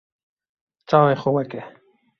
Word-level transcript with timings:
Çavê 0.87 1.15
xwe 1.21 1.31
veke. 1.35 1.61